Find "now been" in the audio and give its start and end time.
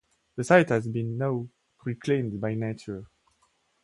0.87-1.51